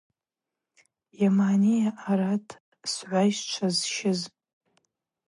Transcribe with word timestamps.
Ймагӏныйа 1.25 1.89
арат 2.09 2.47
сгӏвайщчвагьи 2.91 3.75
зщыз? 3.77 4.19